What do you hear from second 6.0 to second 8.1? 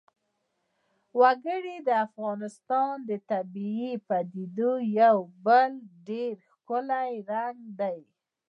ډېر ښکلی رنګ دی.